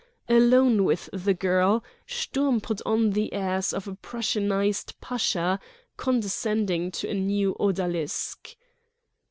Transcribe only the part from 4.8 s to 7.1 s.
pasha condescending to